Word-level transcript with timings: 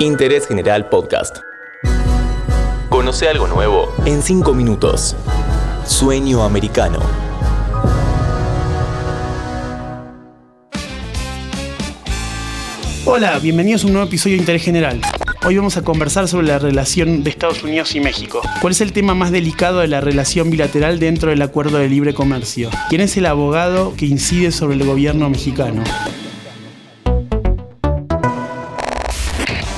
Interés 0.00 0.46
General 0.46 0.88
Podcast. 0.88 1.38
Conoce 2.88 3.28
algo 3.28 3.46
nuevo 3.46 3.94
en 4.04 4.22
5 4.22 4.52
minutos. 4.54 5.16
Sueño 5.86 6.42
americano. 6.42 6.98
Hola, 13.06 13.38
bienvenidos 13.38 13.84
a 13.84 13.86
un 13.86 13.94
nuevo 13.94 14.08
episodio 14.08 14.36
de 14.36 14.40
Interés 14.40 14.62
General. 14.62 15.00
Hoy 15.46 15.56
vamos 15.56 15.76
a 15.76 15.82
conversar 15.82 16.28
sobre 16.28 16.46
la 16.48 16.58
relación 16.58 17.22
de 17.22 17.30
Estados 17.30 17.62
Unidos 17.62 17.94
y 17.94 18.00
México. 18.00 18.42
¿Cuál 18.60 18.72
es 18.72 18.80
el 18.80 18.92
tema 18.92 19.14
más 19.14 19.30
delicado 19.30 19.78
de 19.78 19.88
la 19.88 20.00
relación 20.00 20.50
bilateral 20.50 20.98
dentro 20.98 21.30
del 21.30 21.40
acuerdo 21.40 21.78
de 21.78 21.88
libre 21.88 22.14
comercio? 22.14 22.70
¿Quién 22.88 23.00
es 23.00 23.16
el 23.16 23.26
abogado 23.26 23.94
que 23.96 24.06
incide 24.06 24.50
sobre 24.50 24.74
el 24.74 24.84
gobierno 24.84 25.30
mexicano? 25.30 25.84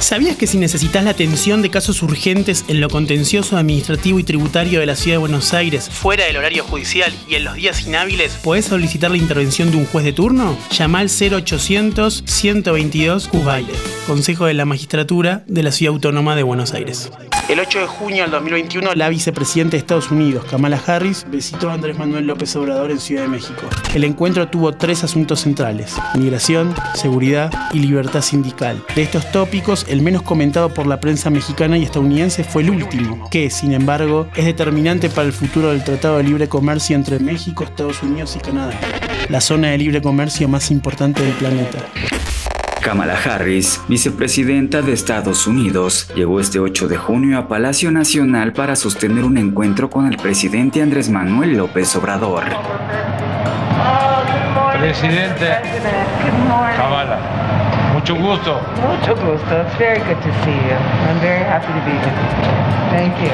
¿Sabías 0.00 0.36
que 0.36 0.46
si 0.46 0.56
necesitas 0.56 1.04
la 1.04 1.10
atención 1.10 1.60
de 1.60 1.68
casos 1.68 2.02
urgentes 2.02 2.64
en 2.68 2.80
lo 2.80 2.88
contencioso 2.88 3.58
administrativo 3.58 4.18
y 4.18 4.24
tributario 4.24 4.80
de 4.80 4.86
la 4.86 4.96
Ciudad 4.96 5.16
de 5.16 5.18
Buenos 5.18 5.52
Aires, 5.52 5.90
fuera 5.90 6.24
del 6.24 6.38
horario 6.38 6.64
judicial 6.64 7.12
y 7.28 7.34
en 7.34 7.44
los 7.44 7.54
días 7.54 7.86
inhábiles, 7.86 8.32
podés 8.42 8.64
solicitar 8.64 9.10
la 9.10 9.18
intervención 9.18 9.70
de 9.70 9.76
un 9.76 9.84
juez 9.84 10.06
de 10.06 10.14
turno? 10.14 10.56
Llama 10.72 11.00
al 11.00 11.10
0800 11.10 12.24
122 12.26 13.28
CUSBAILE, 13.28 13.72
Consejo 14.06 14.46
de 14.46 14.54
la 14.54 14.64
Magistratura 14.64 15.44
de 15.46 15.62
la 15.62 15.70
Ciudad 15.70 15.92
Autónoma 15.92 16.34
de 16.34 16.44
Buenos 16.44 16.72
Aires. 16.72 17.10
El 17.50 17.58
8 17.58 17.80
de 17.80 17.86
junio 17.88 18.22
del 18.22 18.30
2021, 18.30 18.94
la 18.94 19.08
vicepresidenta 19.08 19.72
de 19.72 19.78
Estados 19.78 20.12
Unidos, 20.12 20.44
Kamala 20.44 20.80
Harris, 20.86 21.26
visitó 21.28 21.68
a 21.68 21.74
Andrés 21.74 21.98
Manuel 21.98 22.24
López 22.24 22.54
Obrador 22.54 22.92
en 22.92 23.00
Ciudad 23.00 23.22
de 23.22 23.28
México. 23.28 23.62
El 23.92 24.04
encuentro 24.04 24.46
tuvo 24.46 24.72
tres 24.72 25.02
asuntos 25.02 25.40
centrales, 25.40 25.96
migración, 26.16 26.72
seguridad 26.94 27.52
y 27.72 27.80
libertad 27.80 28.22
sindical. 28.22 28.80
De 28.94 29.02
estos 29.02 29.32
tópicos, 29.32 29.84
el 29.90 30.02
menos 30.02 30.22
comentado 30.22 30.72
por 30.72 30.86
la 30.86 31.00
prensa 31.00 31.30
mexicana 31.30 31.76
y 31.76 31.82
estadounidense 31.82 32.44
fue 32.44 32.62
el 32.62 32.70
último, 32.70 33.28
que, 33.30 33.50
sin 33.50 33.72
embargo, 33.72 34.28
es 34.36 34.44
determinante 34.44 35.10
para 35.10 35.26
el 35.26 35.32
futuro 35.32 35.70
del 35.70 35.82
Tratado 35.82 36.18
de 36.18 36.22
Libre 36.22 36.48
Comercio 36.48 36.94
entre 36.94 37.18
México, 37.18 37.64
Estados 37.64 38.02
Unidos 38.02 38.36
y 38.36 38.38
Canadá, 38.38 38.72
la 39.28 39.40
zona 39.40 39.70
de 39.70 39.78
libre 39.78 40.00
comercio 40.00 40.48
más 40.48 40.70
importante 40.70 41.22
del 41.22 41.32
planeta. 41.34 41.78
Kamala 42.80 43.14
Harris, 43.14 43.80
vicepresidenta 43.88 44.80
de 44.80 44.92
Estados 44.92 45.46
Unidos, 45.46 46.10
llegó 46.14 46.40
este 46.40 46.60
8 46.60 46.88
de 46.88 46.96
junio 46.96 47.38
a 47.38 47.46
Palacio 47.46 47.90
Nacional 47.90 48.52
para 48.52 48.74
sostener 48.76 49.24
un 49.24 49.36
encuentro 49.36 49.90
con 49.90 50.06
el 50.06 50.16
presidente 50.16 50.80
Andrés 50.80 51.10
Manuel 51.10 51.56
López 51.56 51.94
Obrador. 51.96 52.44
Presidente 54.78 55.58
Kamala, 56.76 57.69
mucho 58.00 58.14
gusto. 58.14 58.60
Mucho 58.80 59.14
gusto. 59.14 59.60
It's 59.60 59.78
very 59.78 60.00
good 60.00 60.16
to 60.16 60.32
see 60.42 60.52
you. 60.52 60.76
I'm 61.06 61.20
very 61.20 61.44
happy 61.44 61.66
to 61.66 61.80
be 61.84 61.92
with 61.92 62.06
you. 62.06 62.50
Thank 62.90 63.14
you. 63.22 63.30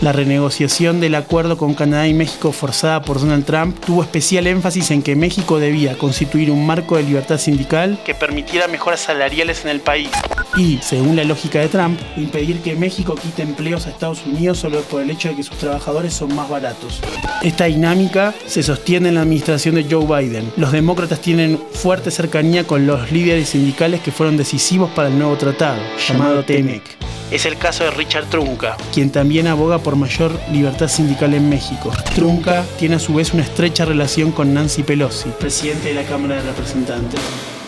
La 0.00 0.12
renegociación 0.12 1.00
del 1.00 1.16
acuerdo 1.16 1.56
con 1.56 1.74
Canadá 1.74 2.06
y 2.06 2.14
México 2.14 2.52
forzada 2.52 3.02
por 3.02 3.18
Donald 3.18 3.44
Trump 3.44 3.76
tuvo 3.84 4.02
especial 4.02 4.46
énfasis 4.46 4.90
en 4.92 5.02
que 5.02 5.16
México 5.16 5.58
debía 5.58 5.98
constituir 5.98 6.50
un 6.50 6.64
marco 6.66 6.96
de 6.96 7.02
libertad 7.02 7.38
sindical 7.38 7.98
que 8.04 8.14
permitiera 8.14 8.68
mejoras 8.68 9.00
salariales 9.00 9.64
en 9.64 9.70
el 9.70 9.80
país 9.80 10.10
y, 10.56 10.78
según 10.82 11.16
la 11.16 11.24
lógica 11.24 11.60
de 11.60 11.68
Trump, 11.68 12.00
impedir 12.16 12.60
que 12.60 12.74
México 12.74 13.14
quite 13.14 13.42
empleos 13.42 13.86
a 13.86 13.90
Estados 13.90 14.24
Unidos 14.26 14.58
solo 14.58 14.80
por 14.82 15.02
el 15.02 15.10
hecho 15.10 15.28
de 15.28 15.36
que 15.36 15.42
sus 15.42 15.56
trabajadores 15.58 16.14
son 16.14 16.34
más 16.34 16.48
baratos. 16.48 17.00
Esta 17.42 17.66
dinámica 17.66 18.34
se 18.46 18.62
sostiene 18.62 19.08
en 19.10 19.16
la 19.16 19.22
administración 19.22 19.74
de 19.74 19.86
Joe 19.88 20.06
Biden. 20.06 20.50
Los 20.56 20.72
demócratas 20.72 21.20
tienen 21.20 21.60
fuerte 21.72 22.10
cercanía 22.10 22.64
con 22.64 22.86
los 22.86 23.12
líderes 23.12 23.50
sindicales 23.50 24.00
que 24.00 24.12
fueron 24.12 24.36
decisivos 24.36 24.90
para 24.90 25.08
el 25.08 25.18
nuevo 25.18 25.36
tratado, 25.36 25.80
llamado 26.08 26.44
TEMEC. 26.44 26.82
Es 27.30 27.44
el 27.44 27.58
caso 27.58 27.82
de 27.82 27.90
Richard 27.90 28.26
Trunca, 28.26 28.76
quien 28.94 29.10
también 29.10 29.48
aboga 29.48 29.80
por 29.80 29.96
mayor 29.96 30.38
libertad 30.52 30.86
sindical 30.86 31.34
en 31.34 31.48
México. 31.48 31.90
Trunca 32.14 32.64
tiene 32.78 32.94
a 32.96 33.00
su 33.00 33.14
vez 33.14 33.34
una 33.34 33.42
estrecha 33.42 33.84
relación 33.84 34.30
con 34.30 34.54
Nancy 34.54 34.84
Pelosi, 34.84 35.30
presidente 35.30 35.88
de 35.88 35.94
la 35.94 36.04
Cámara 36.04 36.36
de 36.36 36.42
Representantes. 36.42 37.20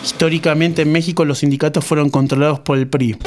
Históricamente 0.03 0.83
en 0.83 0.91
México 0.91 1.25
los 1.25 1.39
sindicatos 1.39 1.85
fueron 1.85 2.09
controlados 2.09 2.59
por 2.59 2.77
el 2.77 2.87
PRI, 2.87 3.17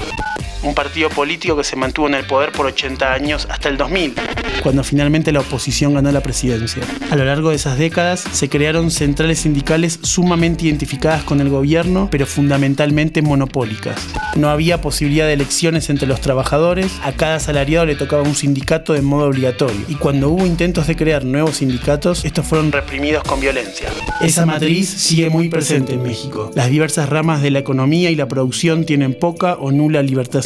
un 0.63 0.75
partido 0.75 1.09
político 1.11 1.57
que 1.57 1.65
se 1.65 1.77
mantuvo 1.77 2.09
en 2.09 2.15
el 2.15 2.27
poder 2.27 2.53
por 2.53 2.67
80 2.67 3.13
años 3.13 3.47
hasta 3.51 3.69
el 3.69 3.77
2000, 3.77 4.15
cuando 4.63 4.85
finalmente 4.85 5.33
la 5.33 5.41
oposición 5.41 5.95
ganó 5.95 6.13
la 6.13 6.21
presidencia. 6.21 6.83
A 7.11 7.17
lo 7.17 7.25
largo 7.25 7.51
de 7.51 7.57
esas 7.57 7.79
décadas 7.79 8.25
se 8.33 8.49
crearon 8.49 8.91
centrales 8.91 9.41
sindicales 9.41 9.99
sumamente 10.03 10.67
identificadas 10.67 11.25
con 11.25 11.41
el 11.41 11.49
gobierno, 11.49 12.09
pero 12.11 12.27
fundamentalmente 12.27 13.23
monopólicas. 13.23 13.97
No 14.37 14.49
había 14.49 14.81
posibilidad 14.81 15.27
de 15.27 15.35
elecciones 15.35 15.91
entre 15.91 16.07
los 16.07 16.21
trabajadores, 16.21 16.93
a 17.03 17.13
cada 17.13 17.37
asalariado 17.37 17.87
le 17.87 17.97
tocaba 17.97 18.23
un 18.23 18.35
sindicato 18.35 18.93
de 18.93 19.03
modo 19.03 19.27
obligatorio, 19.27 19.81
y 19.89 19.95
cuando 19.97 20.29
hubo 20.29 20.47
intentos 20.47 20.87
de 20.87 20.97
crear 20.97 21.25
nuevos 21.25 21.57
sindicatos, 21.57 22.25
estos 22.25 22.47
fueron 22.47 22.73
reprimidos 22.73 23.25
con 23.25 23.41
violencia. 23.41 23.89
Esa 24.21 24.47
matriz 24.47 24.89
sigue 24.89 25.31
muy 25.31 25.49
presente 25.49 25.95
en 25.95 26.03
México. 26.03 26.51
Las 26.55 26.71
diversas 26.71 27.09
ramas 27.09 27.43
de 27.43 27.51
la 27.51 27.59
economía 27.59 28.11
y 28.11 28.15
la 28.15 28.29
producción 28.29 28.85
tienen 28.85 29.15
poca 29.15 29.55
o 29.55 29.73
nula 29.73 30.03
libertad 30.03 30.43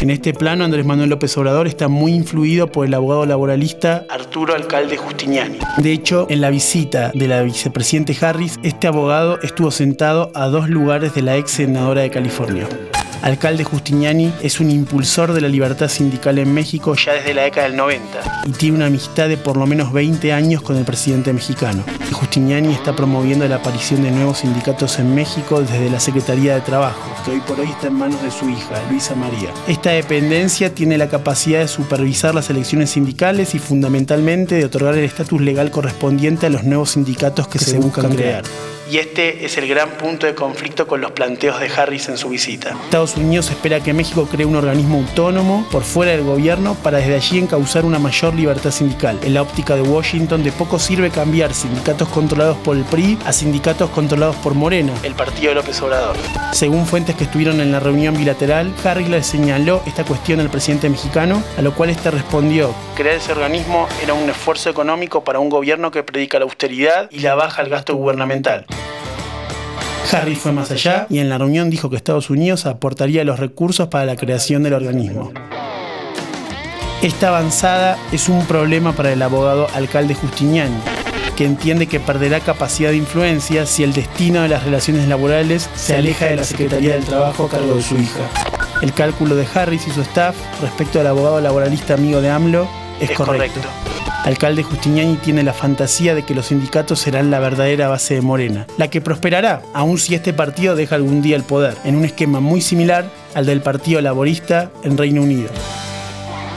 En 0.00 0.10
este 0.10 0.32
plano, 0.32 0.64
Andrés 0.64 0.86
Manuel 0.86 1.10
López 1.10 1.36
Obrador 1.36 1.66
está 1.66 1.88
muy 1.88 2.14
influido 2.14 2.72
por 2.72 2.86
el 2.86 2.94
abogado 2.94 3.26
laboralista 3.26 4.06
Arturo 4.08 4.54
Alcalde 4.54 4.96
Justiniani. 4.96 5.58
De 5.76 5.92
hecho, 5.92 6.26
en 6.30 6.40
la 6.40 6.48
visita 6.48 7.10
de 7.12 7.28
la 7.28 7.42
vicepresidente 7.42 8.16
Harris, 8.18 8.58
este 8.62 8.86
abogado 8.86 9.38
estuvo 9.42 9.70
sentado 9.70 10.30
a 10.34 10.46
dos 10.46 10.70
lugares 10.70 11.14
de 11.14 11.20
la 11.20 11.36
ex 11.36 11.50
senadora 11.50 12.00
de 12.00 12.10
California. 12.10 12.66
Alcalde 13.22 13.64
Justiniani 13.64 14.32
es 14.42 14.60
un 14.60 14.70
impulsor 14.70 15.32
de 15.32 15.40
la 15.40 15.48
libertad 15.48 15.88
sindical 15.88 16.38
en 16.38 16.52
México 16.52 16.94
ya 16.94 17.14
desde 17.14 17.34
la 17.34 17.42
década 17.42 17.68
del 17.68 17.76
90 17.76 18.42
y 18.46 18.50
tiene 18.52 18.76
una 18.76 18.86
amistad 18.86 19.28
de 19.28 19.36
por 19.36 19.56
lo 19.56 19.66
menos 19.66 19.92
20 19.92 20.32
años 20.32 20.62
con 20.62 20.76
el 20.76 20.84
presidente 20.84 21.32
mexicano. 21.32 21.84
Y 22.08 22.12
Justiniani 22.12 22.72
está 22.72 22.94
promoviendo 22.94 23.46
la 23.48 23.56
aparición 23.56 24.02
de 24.02 24.10
nuevos 24.10 24.38
sindicatos 24.38 24.98
en 24.98 25.14
México 25.14 25.60
desde 25.60 25.90
la 25.90 26.00
Secretaría 26.00 26.54
de 26.54 26.60
Trabajo, 26.60 27.00
que 27.24 27.32
hoy 27.32 27.40
por 27.40 27.58
hoy 27.58 27.68
está 27.68 27.88
en 27.88 27.94
manos 27.94 28.22
de 28.22 28.30
su 28.30 28.48
hija, 28.48 28.80
Luisa 28.90 29.14
María. 29.14 29.50
Esta 29.66 29.90
dependencia 29.90 30.74
tiene 30.74 30.98
la 30.98 31.08
capacidad 31.08 31.60
de 31.60 31.68
supervisar 31.68 32.34
las 32.34 32.50
elecciones 32.50 32.90
sindicales 32.90 33.54
y 33.54 33.58
fundamentalmente 33.58 34.56
de 34.56 34.64
otorgar 34.64 34.94
el 34.94 35.04
estatus 35.04 35.40
legal 35.40 35.70
correspondiente 35.70 36.46
a 36.46 36.50
los 36.50 36.64
nuevos 36.64 36.90
sindicatos 36.90 37.48
que, 37.48 37.58
se, 37.58 37.78
buscan 37.78 38.14
crear 38.14 38.44
y 38.90 38.98
este 38.98 39.44
es 39.44 39.58
el 39.58 39.68
gran 39.68 39.90
punto 39.90 40.26
de 40.26 40.34
conflicto 40.34 40.86
con 40.86 41.00
los 41.00 41.12
planteos 41.12 41.60
de 41.60 41.68
Harris 41.68 42.08
en 42.08 42.16
su 42.16 42.28
visita. 42.28 42.76
Estados 42.84 43.16
Unidos 43.16 43.50
espera 43.50 43.80
que 43.80 43.92
México 43.92 44.28
cree 44.30 44.46
un 44.46 44.56
organismo 44.56 44.98
autónomo 44.98 45.66
por 45.70 45.82
fuera 45.82 46.12
del 46.12 46.22
gobierno 46.22 46.74
para 46.82 46.98
desde 46.98 47.16
allí 47.16 47.38
encauzar 47.38 47.84
una 47.84 47.98
mayor 47.98 48.34
libertad 48.34 48.70
sindical. 48.70 49.18
En 49.22 49.34
la 49.34 49.42
óptica 49.42 49.74
de 49.74 49.82
Washington, 49.82 50.44
de 50.44 50.52
poco 50.52 50.78
sirve 50.78 51.10
cambiar 51.10 51.52
sindicatos 51.52 52.08
controlados 52.08 52.56
por 52.58 52.76
el 52.76 52.84
PRI 52.84 53.18
a 53.24 53.32
sindicatos 53.32 53.90
controlados 53.90 54.36
por 54.36 54.54
Morena, 54.54 54.92
el 55.02 55.14
partido 55.14 55.48
de 55.48 55.56
López 55.56 55.80
Obrador. 55.82 56.16
Según 56.52 56.86
fuentes 56.86 57.16
que 57.16 57.24
estuvieron 57.24 57.60
en 57.60 57.72
la 57.72 57.80
reunión 57.80 58.16
bilateral, 58.16 58.72
Harris 58.84 59.08
le 59.08 59.22
señaló 59.22 59.82
esta 59.86 60.04
cuestión 60.04 60.40
al 60.40 60.50
presidente 60.50 60.88
mexicano, 60.88 61.42
a 61.58 61.62
lo 61.62 61.74
cual 61.74 61.90
este 61.90 62.10
respondió, 62.10 62.74
crear 62.94 63.16
ese 63.16 63.32
organismo 63.32 63.88
era 64.02 64.14
un 64.14 64.28
esfuerzo 64.30 64.70
económico 64.70 65.24
para 65.24 65.38
un 65.38 65.48
gobierno 65.48 65.90
que 65.90 66.02
predica 66.02 66.38
la 66.38 66.44
austeridad 66.44 67.08
y 67.10 67.20
la 67.20 67.34
baja 67.34 67.62
al 67.62 67.68
gasto 67.68 67.94
gubernamental. 67.94 68.66
Harris 70.12 70.38
fue 70.38 70.52
más 70.52 70.70
allá 70.70 71.06
y 71.10 71.18
en 71.18 71.28
la 71.28 71.38
reunión 71.38 71.70
dijo 71.70 71.90
que 71.90 71.96
Estados 71.96 72.30
Unidos 72.30 72.66
aportaría 72.66 73.24
los 73.24 73.40
recursos 73.40 73.88
para 73.88 74.04
la 74.04 74.16
creación 74.16 74.62
del 74.62 74.74
organismo. 74.74 75.32
Esta 77.02 77.28
avanzada 77.28 77.98
es 78.12 78.28
un 78.28 78.46
problema 78.46 78.92
para 78.92 79.12
el 79.12 79.20
abogado 79.20 79.68
alcalde 79.74 80.14
Justiniani, 80.14 80.76
que 81.36 81.44
entiende 81.44 81.86
que 81.86 82.00
perderá 82.00 82.40
capacidad 82.40 82.90
de 82.90 82.96
influencia 82.96 83.66
si 83.66 83.82
el 83.82 83.92
destino 83.92 84.42
de 84.42 84.48
las 84.48 84.64
relaciones 84.64 85.08
laborales 85.08 85.68
se 85.74 85.96
aleja 85.96 86.26
de 86.26 86.36
la 86.36 86.44
Secretaría 86.44 86.94
del 86.94 87.04
Trabajo 87.04 87.44
a 87.44 87.48
cargo 87.50 87.74
de 87.74 87.82
su 87.82 87.96
hija. 87.96 88.30
El 88.82 88.92
cálculo 88.92 89.36
de 89.36 89.46
Harris 89.54 89.86
y 89.88 89.90
su 89.90 90.02
staff 90.02 90.36
respecto 90.62 91.00
al 91.00 91.06
abogado 91.06 91.40
laboralista 91.40 91.94
amigo 91.94 92.20
de 92.20 92.30
AMLO 92.30 92.85
es, 93.00 93.10
correcto. 93.12 93.60
Alcalde 94.24 94.62
Justiniani 94.62 95.16
tiene 95.16 95.42
la 95.42 95.52
fantasía 95.52 96.14
de 96.14 96.24
que 96.24 96.34
los 96.34 96.46
sindicatos 96.46 96.98
serán 96.98 97.30
la 97.30 97.38
verdadera 97.38 97.88
base 97.88 98.14
de 98.14 98.22
Morena, 98.22 98.66
la 98.76 98.88
que 98.88 99.00
prosperará, 99.00 99.62
aun 99.72 99.98
si 99.98 100.14
este 100.14 100.32
partido 100.32 100.74
deja 100.74 100.96
algún 100.96 101.22
día 101.22 101.36
el 101.36 101.44
poder, 101.44 101.76
en 101.84 101.96
un 101.96 102.04
esquema 102.04 102.40
muy 102.40 102.60
similar 102.60 103.08
al 103.34 103.46
del 103.46 103.60
Partido 103.60 104.00
Laborista 104.00 104.70
en 104.82 104.98
Reino 104.98 105.22
Unido. 105.22 105.50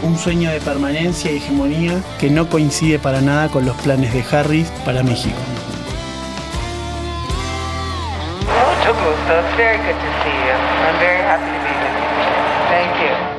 Un 0.01 0.17
sueño 0.17 0.49
de 0.49 0.59
permanencia 0.61 1.31
y 1.31 1.37
hegemonía 1.37 2.01
que 2.19 2.29
no 2.29 2.49
coincide 2.49 2.99
para 2.99 3.21
nada 3.21 3.49
con 3.49 3.65
los 3.65 3.75
planes 3.77 4.13
de 4.13 4.23
Harris 4.31 4.67
para 4.85 5.03
México. 5.03 5.35
Mucho 8.41 8.93
gusto. 8.93 9.39
It's 9.39 9.57
very 9.57 9.77
good 9.77 9.93
to 9.93 10.09
see 10.23 10.33
you. 10.33 10.55
I'm 10.87 10.99
very 10.99 11.21
happy 11.21 11.51
to 11.51 11.59
be 11.61 11.73
with 11.83 11.93
you. 11.93 12.39
Thank 12.69 13.33
you. 13.33 13.38